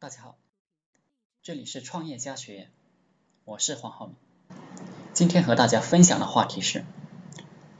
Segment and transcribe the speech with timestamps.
[0.00, 0.38] 大家好，
[1.42, 2.70] 这里是创业家学院，
[3.44, 4.14] 我是黄浩明。
[5.12, 6.84] 今天和大家分享的话题是：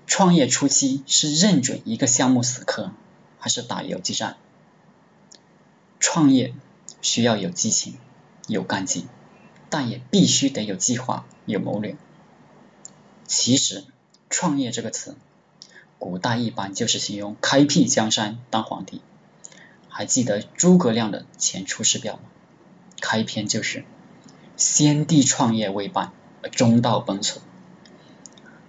[0.04, 2.91] 创业初期是认准一个项目死磕，
[3.39, 4.37] 还是打游击战？
[6.01, 6.54] 创业
[7.03, 7.96] 需要有激情、
[8.48, 9.06] 有干劲，
[9.71, 11.96] 但也必须得有计划、有谋略。
[13.28, 13.85] 其实，
[14.28, 15.16] 创业这个词，
[16.00, 19.02] 古代一般就是形容开辟江山、当皇帝。
[19.98, 22.23] 还记得诸葛亮的《前出师表》吗？
[23.00, 23.84] 开篇就是
[24.56, 27.38] “先帝创业未半，而中道崩殂”。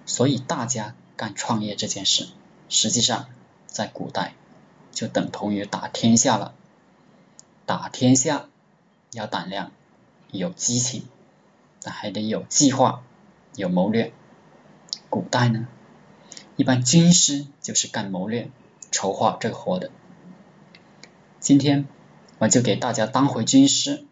[0.07, 2.30] 所以大家干创业这件事，
[2.68, 3.27] 实际上
[3.68, 4.34] 在古代
[4.91, 6.55] 就等同于打天下了。
[7.68, 8.48] 打天下
[9.12, 9.71] 要胆量，
[10.32, 11.04] 有激情，
[11.84, 13.04] 但还得有计划，
[13.55, 14.12] 有谋略。
[15.12, 15.68] 古代呢，
[16.55, 18.49] 一般军师就是干谋略、
[18.90, 19.91] 筹划这个活的。
[21.39, 21.88] 今天
[22.38, 24.05] 我就给大家当回军师，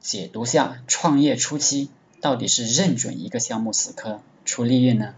[0.00, 1.90] 解读下创业初期
[2.20, 5.14] 到底是认准一个项目死磕出利润呢，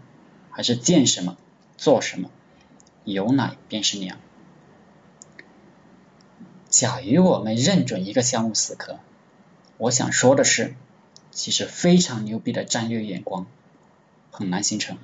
[0.49, 1.37] 还是见什么
[1.77, 2.31] 做什么，
[3.03, 4.17] 有奶便是娘。
[6.69, 8.99] 假如我们认准一个项目死磕，
[9.77, 10.73] 我想说的是，
[11.29, 13.45] 其实非常牛逼的战略眼光
[14.31, 14.97] 很难形成，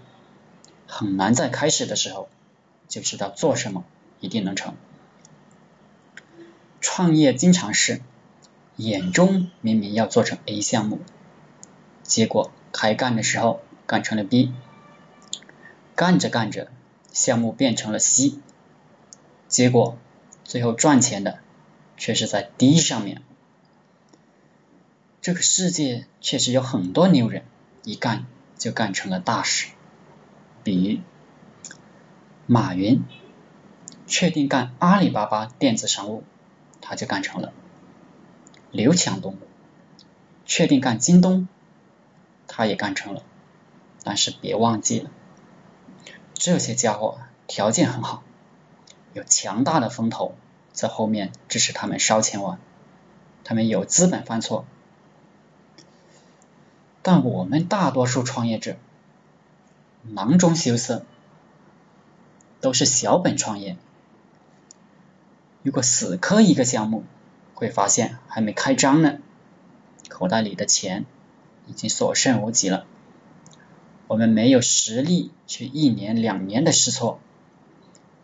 [0.87, 2.27] 很难在开始的时候
[2.87, 3.83] 就知道做什么
[4.19, 4.73] 一定能成。
[6.81, 8.01] 创业经常是
[8.75, 10.99] 眼中明明要做成 A 项目，
[12.03, 14.53] 结果开干的时候干成了 B，
[15.95, 16.71] 干着干着
[17.11, 18.39] 项目变成了 C，
[19.47, 19.97] 结果
[20.43, 21.39] 最后赚钱的
[21.97, 23.21] 却是在 D 上面。
[25.21, 27.43] 这个世界确实有很多牛人，
[27.83, 28.25] 一干
[28.57, 29.67] 就干成了大事，
[30.63, 31.01] 比如
[32.45, 33.03] 马云
[34.07, 36.23] 确定干阿里巴巴电子商务。
[36.81, 37.53] 他就干成了。
[38.71, 39.37] 刘强东
[40.45, 41.47] 确定干京东，
[42.47, 43.23] 他也干成了。
[44.03, 45.11] 但是别忘记了，
[46.33, 48.23] 这些家伙条件很好，
[49.13, 50.35] 有强大的风投
[50.71, 52.59] 在后面支持他们烧钱玩，
[53.43, 54.65] 他们有资本犯错。
[57.01, 58.77] 但我们大多数创业者
[60.03, 61.05] 囊中羞涩，
[62.61, 63.77] 都是小本创业。
[65.61, 67.03] 如果死磕一个项目，
[67.53, 69.17] 会发现还没开张呢，
[70.07, 71.05] 口袋里的钱
[71.67, 72.85] 已经所剩无几了。
[74.07, 77.19] 我们没有实力去一年两年的试错，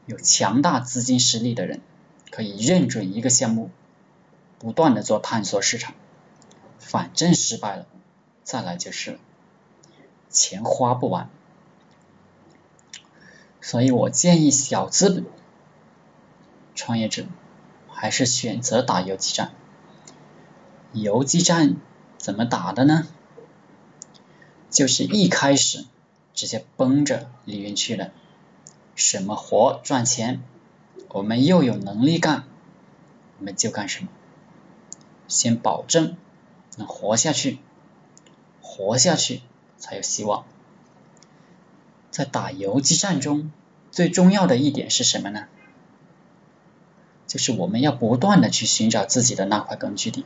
[0.06, 1.82] 有强大资金实力的人
[2.32, 3.70] 可以认准一个项目，
[4.58, 5.94] 不断的做探索市场，
[6.80, 7.86] 反正失败了
[8.46, 9.20] 再来就是了，
[10.30, 11.30] 钱花不完。
[13.60, 15.26] 所以我建议小资本。
[16.76, 17.26] 创业者
[17.90, 19.54] 还是选择打游击战。
[20.92, 21.78] 游击战
[22.18, 23.08] 怎么打的呢？
[24.70, 25.86] 就是一开始
[26.34, 28.12] 直接奔着利润去了，
[28.94, 30.44] 什么活赚钱，
[31.10, 32.44] 我们又有能力干，
[33.40, 34.10] 我们就干什么。
[35.28, 36.18] 先保证
[36.78, 37.60] 能活下去，
[38.62, 39.42] 活下去
[39.78, 40.46] 才有希望。
[42.12, 43.52] 在打游击战中，
[43.92, 45.48] 最重要的一点是什么呢？
[47.36, 50.24] 就是我们要不断的去寻找自己的那块根据地，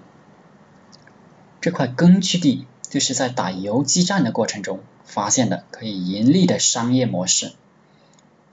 [1.59, 7.53] 这块根据地就是在打游击战的过程中发现的可以盈利的商业模式，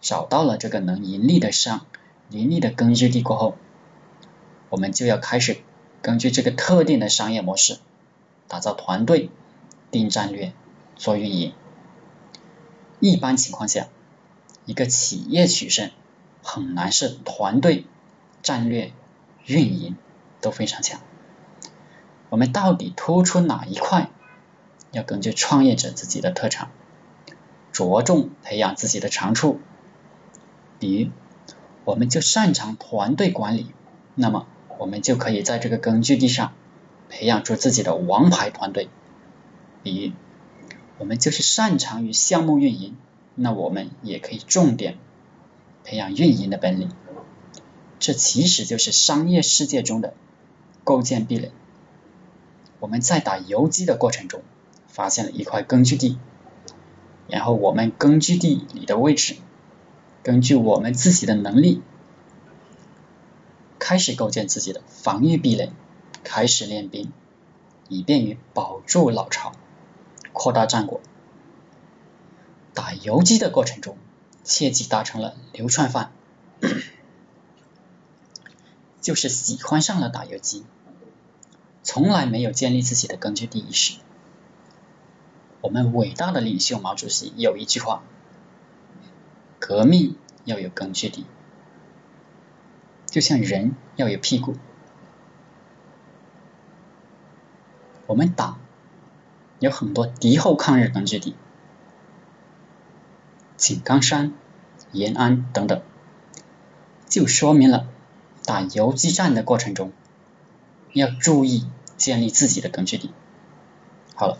[0.00, 1.84] 找到了这个能盈利的商
[2.30, 3.58] 盈利的根据地过后，
[4.70, 5.58] 我们就要开始
[6.00, 7.76] 根据这个特定的商业模式
[8.48, 9.28] 打造团队、
[9.90, 10.54] 定战略、
[10.96, 11.52] 做运营。
[13.00, 13.88] 一般情况下，
[14.64, 15.90] 一个企业取胜
[16.42, 17.84] 很难是团队。
[18.46, 18.92] 战略
[19.44, 19.96] 运营
[20.40, 21.00] 都非常强，
[22.28, 24.08] 我们到底突出哪一块？
[24.92, 26.70] 要根据创业者自己的特长，
[27.72, 29.58] 着重培养自己的长处。
[30.78, 31.10] 比如，
[31.84, 33.66] 我们就擅长团队管理，
[34.14, 34.46] 那么
[34.78, 36.52] 我们就可以在这个根据地上
[37.08, 38.88] 培养出自己的王牌团队。
[39.82, 40.12] 比如，
[40.98, 42.96] 我们就是擅长于项目运营，
[43.34, 44.98] 那我们也可以重点
[45.82, 46.92] 培养运营的本领。
[47.98, 50.14] 这其实就是商业世界中的
[50.84, 51.50] 构建壁垒。
[52.78, 54.42] 我们在打游击的过程中，
[54.86, 56.18] 发现了一块根据地，
[57.26, 59.36] 然后我们根据地里的位置，
[60.22, 61.82] 根据我们自己的能力，
[63.78, 65.72] 开始构建自己的防御壁垒，
[66.22, 67.10] 开始练兵，
[67.88, 69.52] 以便于保住老巢，
[70.32, 71.00] 扩大战果。
[72.74, 73.96] 打游击的过程中，
[74.44, 76.12] 切记达成了流窜犯。
[79.06, 80.64] 就是喜欢上了打游击，
[81.84, 84.00] 从来没有建立自己的根据地意识。
[85.60, 88.02] 我们伟大的领袖毛主席有一句话：
[89.60, 91.24] 革命要有根据地，
[93.06, 94.56] 就像人要有屁股。
[98.08, 98.58] 我们党
[99.60, 101.36] 有很多敌后抗日根据地，
[103.56, 104.34] 井冈山、
[104.90, 105.80] 延安等等，
[107.08, 107.86] 就说明了
[108.46, 109.92] 打游击战的过程中
[110.92, 113.12] 要注意建立自己的根据地。
[114.14, 114.38] 好了。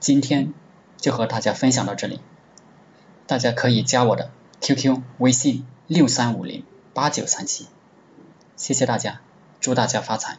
[0.00, 0.52] 今天
[0.98, 2.20] 就和大家分享到这里，
[3.26, 4.30] 大家可以加我的
[4.60, 6.62] QQ 微信六三五零
[6.92, 7.68] 八九三七，
[8.54, 9.22] 谢谢大家，
[9.60, 10.36] 祝大家发财。